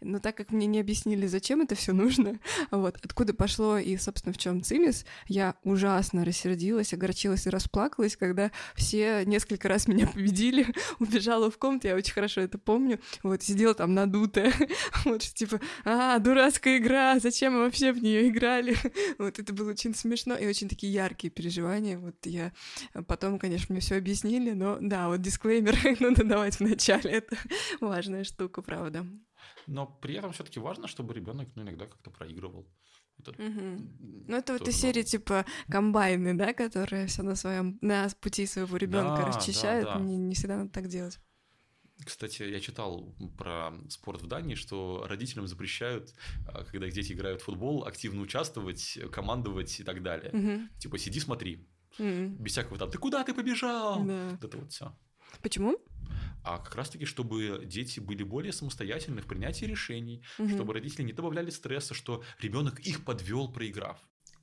[0.00, 2.38] Но так как мне не объяснили, зачем это все нужно,
[2.70, 8.50] вот, откуда пошло и, собственно, в чем цимис, я ужасно рассердилась, огорчилась и расплакалась, когда
[8.74, 10.66] все несколько раз меня победили,
[10.98, 14.52] убежала в комнату, я очень хорошо это помню, вот, сидела там надутая,
[15.04, 18.76] вот, типа, а, дурацкая игра, зачем мы вообще в нее играли?
[19.18, 22.52] Вот, это было очень смешно и очень такие яркие переживания, вот, я
[23.06, 27.36] потом, конечно, мне все объяснили, но, да, вот дисклеймер надо давать в начале, это
[28.10, 29.06] важная штука, правда.
[29.66, 32.66] Но при этом все-таки важно, чтобы ребенок ну, иногда как-то проигрывал.
[33.18, 33.88] Это угу.
[34.28, 38.76] Ну, это вот из серии типа комбайны, да, которые все на своем на пути своего
[38.76, 39.84] ребенка да, расчищают.
[39.84, 40.00] Да, да.
[40.00, 41.18] Не, не всегда надо так делать.
[42.04, 46.14] Кстати, я читал про спорт в Дании, что родителям запрещают,
[46.48, 50.32] а, когда их дети играют в футбол, активно участвовать, командовать и так далее.
[50.32, 50.78] Угу.
[50.78, 51.68] Типа сиди, смотри.
[51.98, 52.42] Угу.
[52.42, 54.02] Без всякого там, ты куда ты побежал?
[54.04, 54.30] Да.
[54.30, 54.96] Вот это вот все.
[55.42, 55.78] Почему?
[56.42, 60.48] А как раз-таки, чтобы дети были более самостоятельны в принятии решений, угу.
[60.48, 63.98] чтобы родители не добавляли стресса, что ребенок их подвел, проиграв.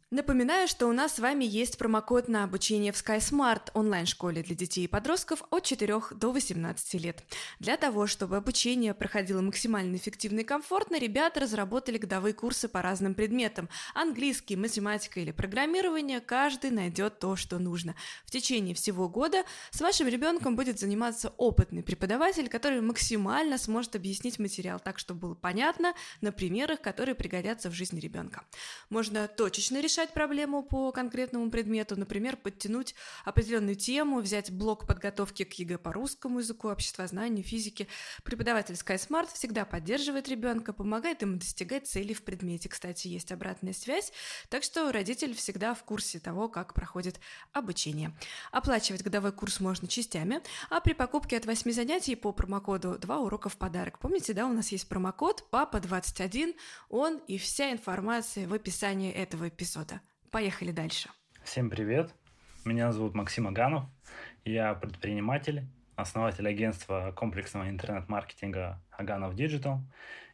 [0.10, 4.86] Напоминаю, что у нас с вами есть промокод на обучение в SkySmart онлайн-школе для детей
[4.86, 7.26] и подростков от 4 до 18 лет.
[7.60, 13.16] Для того, чтобы обучение проходило максимально эффективно и комфортно, ребята разработали годовые курсы по разным
[13.16, 13.68] предметам.
[13.96, 17.94] Английский, математика или программирование, каждый найдет то, что нужно.
[18.24, 24.40] В течение всего года с вашим ребенком будет заниматься опытный преподаватель, который максимально сможет объяснить
[24.40, 28.46] материал так, чтобы было понятно на примерах, которые пригодятся в жизни ребенка.
[28.90, 32.94] Можно точечно решить решать проблему по конкретному предмету, например, подтянуть
[33.26, 37.88] определенную тему, взять блок подготовки к ЕГЭ по русскому языку, обществознанию, физике.
[38.24, 42.70] Преподаватель SkySmart всегда поддерживает ребенка, помогает ему достигать целей в предмете.
[42.70, 44.14] Кстати, есть обратная связь,
[44.50, 47.20] так что родитель всегда в курсе того, как проходит
[47.52, 48.16] обучение.
[48.52, 53.50] Оплачивать годовой курс можно частями, а при покупке от 8 занятий по промокоду 2 урока
[53.50, 53.98] в подарок.
[53.98, 56.56] Помните, да, у нас есть промокод ПАПА21,
[56.90, 59.87] он и вся информация в описании этого эпизода.
[60.32, 61.10] Поехали дальше.
[61.44, 62.14] Всем привет.
[62.66, 63.86] Меня зовут Максим Аганов.
[64.44, 65.64] Я предприниматель,
[65.96, 69.80] основатель агентства комплексного интернет-маркетинга Аганов Digital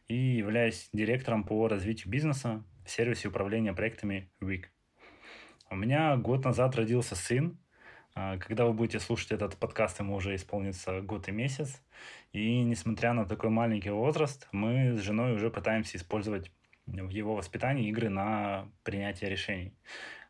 [0.08, 4.64] и являюсь директором по развитию бизнеса в сервисе управления проектами WIG.
[5.70, 7.56] У меня год назад родился сын.
[8.16, 11.80] А, когда вы будете слушать этот подкаст, ему уже исполнится год и месяц.
[12.32, 16.50] И несмотря на такой маленький возраст, мы с женой уже пытаемся использовать
[16.86, 19.74] в его воспитании игры на принятие решений.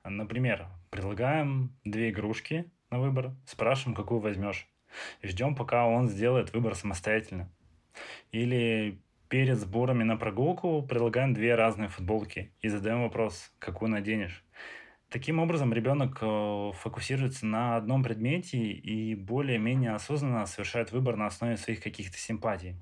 [0.05, 4.69] Например, предлагаем две игрушки на выбор, спрашиваем, какую возьмешь.
[5.23, 7.51] Ждем, пока он сделает выбор самостоятельно.
[8.31, 14.45] Или перед сборами на прогулку предлагаем две разные футболки и задаем вопрос, какую наденешь.
[15.09, 21.57] Таким образом, ребенок э, фокусируется на одном предмете и более-менее осознанно совершает выбор на основе
[21.57, 22.77] своих каких-то симпатий.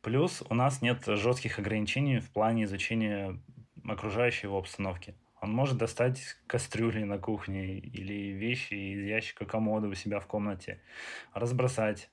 [0.00, 3.38] Плюс у нас нет жестких ограничений в плане изучения
[3.84, 5.14] окружающей его обстановки.
[5.40, 10.80] Он может достать кастрюли на кухне или вещи из ящика комода у себя в комнате,
[11.32, 12.10] разбросать,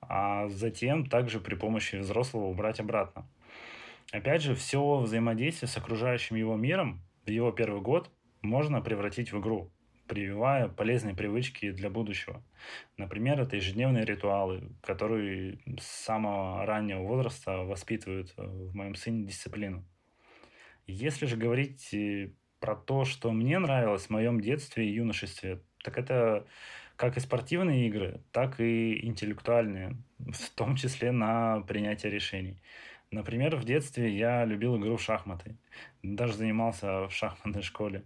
[0.00, 3.28] а затем также при помощи взрослого убрать обратно.
[4.12, 8.10] Опять же, все взаимодействие с окружающим его миром в его первый год
[8.42, 9.70] можно превратить в игру
[10.08, 12.42] прививая полезные привычки для будущего.
[12.96, 19.84] Например, это ежедневные ритуалы, которые с самого раннего возраста воспитывают э, в моем сыне дисциплину.
[20.86, 25.98] Если же говорить э, про то, что мне нравилось в моем детстве и юношестве, так
[25.98, 26.46] это
[26.96, 32.60] как и спортивные игры, так и интеллектуальные, в том числе на принятие решений.
[33.12, 35.56] Например, в детстве я любил игру в шахматы,
[36.02, 38.04] даже занимался в шахматной школе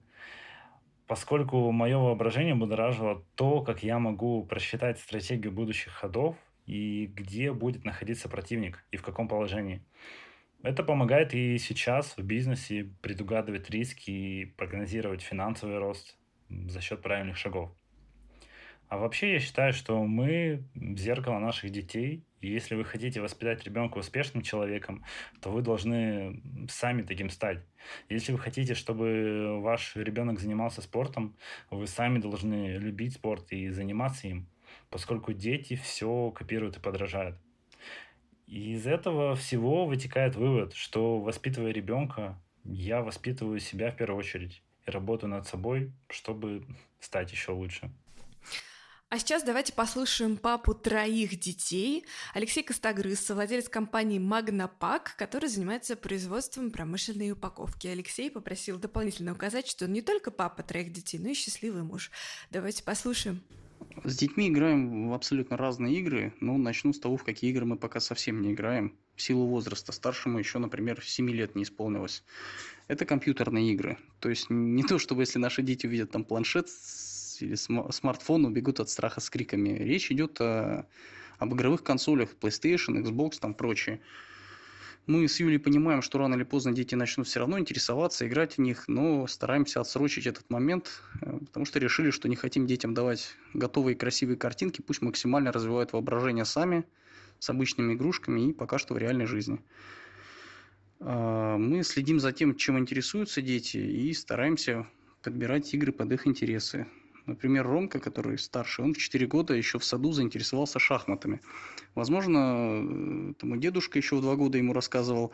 [1.07, 6.37] поскольку мое воображение будоражило то, как я могу просчитать стратегию будущих ходов
[6.67, 9.83] и где будет находиться противник и в каком положении.
[10.63, 16.17] Это помогает и сейчас в бизнесе предугадывать риски и прогнозировать финансовый рост
[16.49, 17.73] за счет правильных шагов.
[18.89, 22.25] А вообще я считаю, что мы зеркало наших детей.
[22.43, 25.05] И если вы хотите воспитать ребенка успешным человеком,
[25.41, 27.61] то вы должны сами таким стать.
[28.09, 31.37] Если вы хотите, чтобы ваш ребенок занимался спортом,
[31.71, 34.49] вы сами должны любить спорт и заниматься им,
[34.91, 37.37] поскольку дети все копируют и подражают.
[38.49, 44.65] И из этого всего вытекает вывод, что воспитывая ребенка, я воспитываю себя в первую очередь
[44.85, 46.67] и работаю над собой, чтобы
[46.99, 47.93] стать еще лучше.
[49.13, 52.07] А сейчас давайте послушаем папу троих детей.
[52.33, 57.89] Алексей Костогрыз, владелец компании Магнапак, который занимается производством промышленной упаковки.
[57.89, 62.11] Алексей попросил дополнительно указать, что он не только папа троих детей, но и счастливый муж.
[62.51, 63.43] Давайте послушаем.
[64.03, 67.77] С детьми играем в абсолютно разные игры, но начну с того, в какие игры мы
[67.77, 68.97] пока совсем не играем.
[69.15, 69.93] В силу возраста.
[69.93, 72.25] Старшему еще, например, 7 лет не исполнилось.
[72.89, 73.99] Это компьютерные игры.
[74.21, 76.71] То есть не то, чтобы если наши дети увидят там планшет
[77.43, 79.71] или смартфон, убегут от страха с криками.
[79.71, 80.87] Речь идет о,
[81.39, 84.01] об игровых консолях PlayStation, Xbox, там прочее.
[85.07, 88.61] Мы с Юлей понимаем, что рано или поздно дети начнут все равно интересоваться, играть в
[88.61, 93.35] них, но стараемся отсрочить этот момент, э, потому что решили, что не хотим детям давать
[93.53, 96.85] готовые красивые картинки, пусть максимально развивают воображение сами
[97.41, 99.59] с обычными игрушками и пока что в реальной жизни.
[101.01, 104.87] А, мы следим за тем, чем интересуются дети, и стараемся
[105.23, 106.87] подбирать игры под их интересы.
[107.27, 111.41] Например, Ромка, который старше, он в 4 года еще в саду заинтересовался шахматами.
[111.95, 115.33] Возможно, там, дедушка еще в 2 года ему рассказывал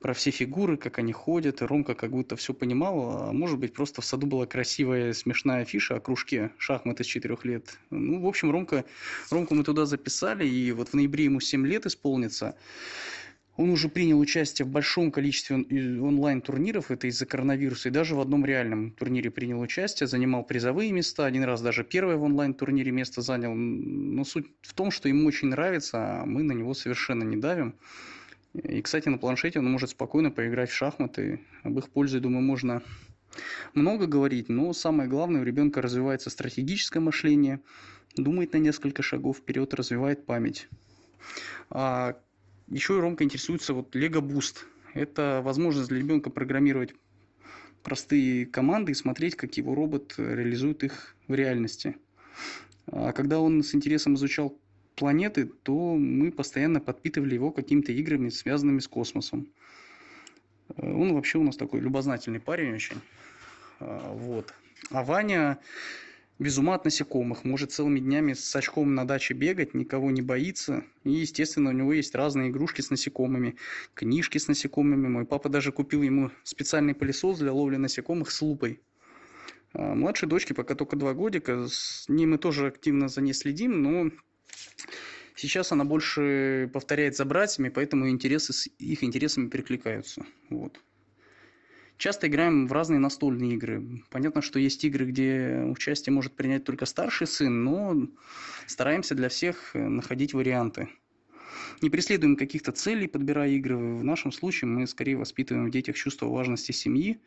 [0.00, 3.72] про все фигуры, как они ходят, и Ромка как будто все понимал, а может быть,
[3.72, 7.78] просто в саду была красивая, смешная афиша о кружке шахматы с 4 лет.
[7.90, 8.84] Ну, в общем, Ромка,
[9.30, 12.56] Ромку мы туда записали, и вот в ноябре ему 7 лет исполнится.
[13.56, 18.46] Он уже принял участие в большом количестве онлайн-турниров, это из-за коронавируса, и даже в одном
[18.46, 23.54] реальном турнире принял участие, занимал призовые места, один раз даже первое в онлайн-турнире место занял.
[23.54, 27.74] Но суть в том, что ему очень нравится, а мы на него совершенно не давим.
[28.54, 31.40] И, кстати, на планшете он может спокойно поиграть в шахматы.
[31.62, 32.82] Об их пользе, думаю, можно
[33.74, 37.60] много говорить, но самое главное, у ребенка развивается стратегическое мышление,
[38.16, 40.68] думает на несколько шагов вперед, развивает память.
[41.70, 42.16] А
[42.68, 44.64] еще Ромка интересуется вот Lego Boost.
[44.94, 46.94] Это возможность для ребенка программировать
[47.82, 51.96] простые команды и смотреть, как его робот реализует их в реальности.
[52.86, 54.58] А когда он с интересом изучал
[54.96, 59.48] планеты, то мы постоянно подпитывали его какими-то играми, связанными с космосом.
[60.76, 62.96] Он вообще у нас такой любознательный парень очень.
[63.80, 64.54] А, вот.
[64.90, 65.58] А Ваня
[66.42, 70.84] без ума от насекомых, может целыми днями с очком на даче бегать, никого не боится.
[71.04, 73.56] И, естественно, у него есть разные игрушки с насекомыми,
[73.94, 75.06] книжки с насекомыми.
[75.06, 78.80] Мой папа даже купил ему специальный пылесос для ловли насекомых с лупой.
[79.72, 83.80] А младшей дочке пока только два годика, с ней мы тоже активно за ней следим,
[83.80, 84.10] но
[85.36, 90.26] сейчас она больше повторяет за братьями, поэтому интересы их интересами перекликаются.
[90.50, 90.80] Вот.
[92.02, 94.02] Часто играем в разные настольные игры.
[94.10, 98.08] Понятно, что есть игры, где участие может принять только старший сын, но
[98.66, 100.88] стараемся для всех находить варианты.
[101.80, 103.76] Не преследуем каких-то целей, подбирая игры.
[103.76, 107.20] В нашем случае мы скорее воспитываем в детях чувство важности семьи,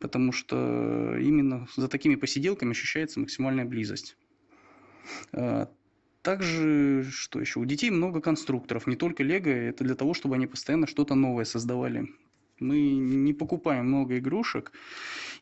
[0.00, 4.16] потому что именно за такими посиделками ощущается максимальная близость.
[5.30, 5.70] А,
[6.22, 10.48] также, что еще, у детей много конструкторов, не только лего, это для того, чтобы они
[10.48, 12.08] постоянно что-то новое создавали.
[12.60, 14.72] Мы не покупаем много игрушек,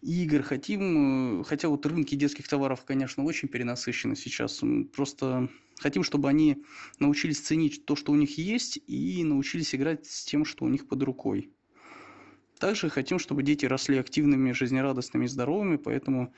[0.03, 0.43] игр.
[0.43, 4.63] Хотим, э, хотя вот рынки детских товаров, конечно, очень перенасыщены сейчас.
[4.95, 5.49] Просто
[5.79, 6.65] хотим, чтобы они
[6.99, 10.87] научились ценить то, что у них есть, и научились играть с тем, что у них
[10.89, 11.51] под рукой.
[12.59, 16.33] Также хотим, чтобы дети росли активными, жизнерадостными здоровыми, поэтому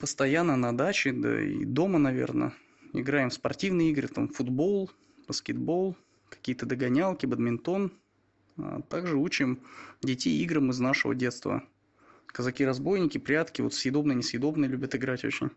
[0.00, 2.52] постоянно на даче, да и дома, наверное,
[2.92, 4.90] играем в спортивные игры, там футбол,
[5.28, 5.96] баскетбол,
[6.28, 7.92] какие-то догонялки, бадминтон–
[8.88, 9.60] также учим
[10.02, 11.62] детей играм из нашего детства.
[12.26, 15.50] Казаки-разбойники, прятки, вот съедобные, несъедобные любят играть очень.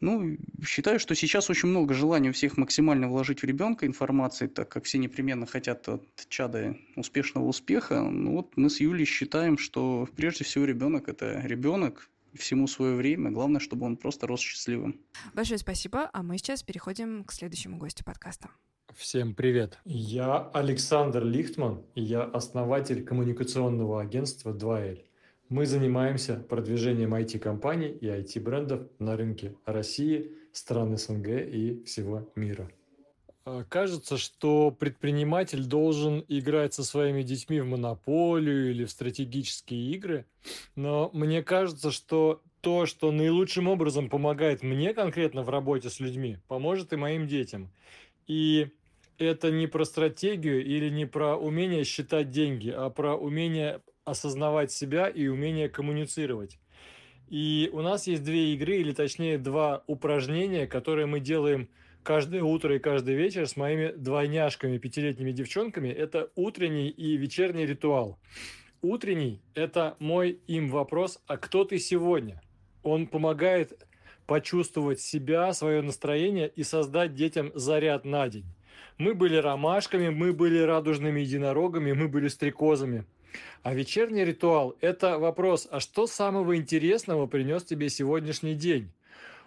[0.00, 4.68] Ну, считаю, что сейчас очень много желания у всех максимально вложить в ребенка информации, так
[4.68, 8.02] как все непременно хотят от чада успешного успеха.
[8.02, 13.30] Ну вот мы с Юлей считаем, что прежде всего ребенок это ребенок, всему свое время.
[13.30, 15.00] Главное, чтобы он просто рос счастливым.
[15.34, 18.50] Большое спасибо, а мы сейчас переходим к следующему гостю подкаста.
[18.94, 19.78] Всем привет.
[19.84, 25.04] Я Александр Лихтман, и я основатель коммуникационного агентства 2L.
[25.48, 32.70] Мы занимаемся продвижением IT-компаний и IT-брендов на рынке России, стран СНГ и всего мира.
[33.44, 40.26] А, кажется, что предприниматель должен играть со своими детьми в монополию или в стратегические игры,
[40.76, 46.38] но мне кажется, что то, что наилучшим образом помогает мне конкретно в работе с людьми,
[46.46, 47.72] поможет и моим детям.
[48.26, 48.68] И
[49.18, 55.08] это не про стратегию или не про умение считать деньги, а про умение осознавать себя
[55.08, 56.58] и умение коммуницировать.
[57.28, 61.68] И у нас есть две игры, или точнее два упражнения, которые мы делаем
[62.02, 65.88] каждое утро и каждый вечер с моими двойняшками, пятилетними девчонками.
[65.88, 68.18] Это утренний и вечерний ритуал.
[68.82, 72.42] Утренний– это мой им вопрос «А кто ты сегодня?».
[72.82, 73.80] Он помогает
[74.26, 78.44] почувствовать себя, свое настроение и создать детям заряд на день.
[78.98, 83.04] Мы были ромашками, мы были радужными единорогами, мы были стрекозами.
[83.62, 88.92] А вечерний ритуал– это вопрос, а что самого интересного принес тебе сегодняшний день?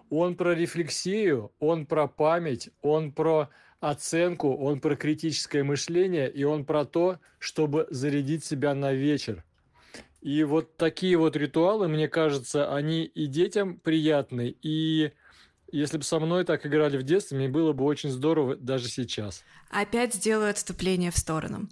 [0.09, 6.65] Он про рефлексию, он про память, он про оценку, он про критическое мышление, и он
[6.65, 9.43] про то, чтобы зарядить себя на вечер.
[10.25, 15.11] И вот такие вот ритуалы, мне кажется, они и детям приятны, и
[15.71, 19.43] если бы со мной так играли в детстве, мне было бы очень здорово даже сейчас.
[19.69, 21.69] Опять сделаю отступление в сторону.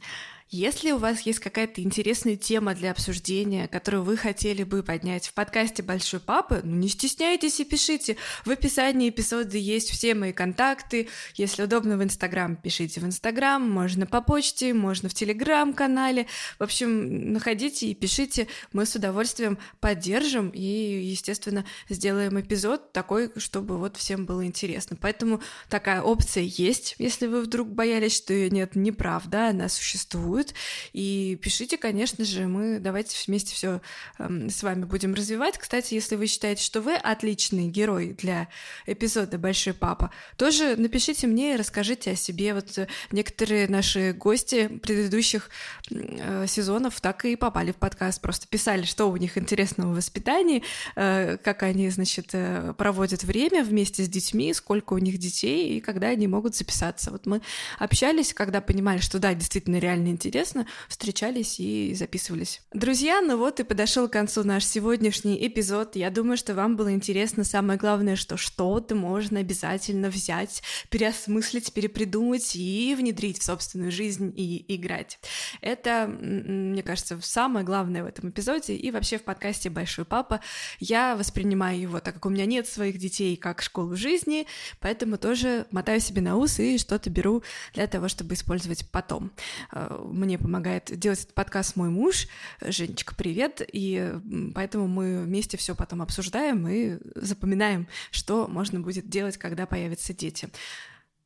[0.53, 5.33] Если у вас есть какая-то интересная тема для обсуждения, которую вы хотели бы поднять в
[5.33, 8.17] подкасте «Большой папы», ну не стесняйтесь и пишите.
[8.45, 11.09] В описании эпизода есть все мои контакты.
[11.33, 16.27] Если удобно в Инстаграм, пишите в Инстаграм, можно по почте, можно в Телеграм-канале.
[16.59, 18.45] В общем, находите и пишите.
[18.73, 24.97] Мы с удовольствием поддержим и, естественно, сделаем эпизод такой, чтобы вот всем было интересно.
[25.01, 30.53] Поэтому такая опция есть, если вы вдруг боялись, что ее нет, неправда, она существует существует.
[30.93, 33.81] И пишите, конечно же, мы давайте вместе все
[34.19, 35.57] эм, с вами будем развивать.
[35.57, 38.47] Кстати, если вы считаете, что вы отличный герой для
[38.85, 42.53] эпизода «Большой папа», тоже напишите мне и расскажите о себе.
[42.53, 45.49] Вот э, некоторые наши гости предыдущих
[45.91, 50.63] э, сезонов так и попали в подкаст, просто писали, что у них интересного в воспитании,
[50.95, 52.33] э, как они, значит,
[52.77, 57.11] проводят время вместе с детьми, сколько у них детей и когда они могут записаться.
[57.11, 57.41] Вот мы
[57.79, 62.61] общались, когда понимали, что да, действительно реально интересно, встречались и записывались.
[62.73, 65.95] Друзья, ну вот и подошел к концу наш сегодняшний эпизод.
[65.95, 67.43] Я думаю, что вам было интересно.
[67.43, 74.63] Самое главное, что что-то можно обязательно взять, переосмыслить, перепридумать и внедрить в собственную жизнь и
[74.75, 75.19] играть.
[75.61, 80.39] Это, мне кажется, самое главное в этом эпизоде и вообще в подкасте «Большой папа».
[80.79, 84.47] Я воспринимаю его, так как у меня нет своих детей, как школу жизни,
[84.79, 87.43] поэтому тоже мотаю себе на ус и что-то беру
[87.73, 89.31] для того, чтобы использовать потом
[89.71, 92.27] э, мне помогает делать этот подкаст мой муж.
[92.61, 93.61] Женечка, привет.
[93.71, 94.13] И
[94.53, 100.49] поэтому мы вместе все потом обсуждаем и запоминаем, что можно будет делать, когда появятся дети.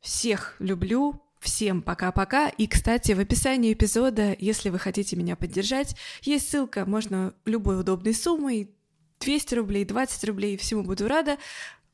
[0.01, 2.49] Всех люблю, Всем пока-пока.
[2.49, 8.15] И, кстати, в описании эпизода, если вы хотите меня поддержать, есть ссылка, можно любой удобной
[8.15, 8.71] суммой,
[9.19, 11.37] 200 рублей, 20 рублей, всему буду рада.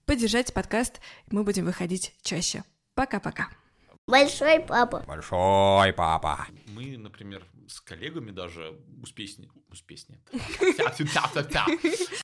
[0.05, 2.63] Поддержать подкаст, мы будем выходить чаще.
[2.95, 3.49] Пока-пока.
[4.07, 5.03] Большой папа.
[5.07, 10.21] Большой папа мы, например, с коллегами даже успешнее, успешнее,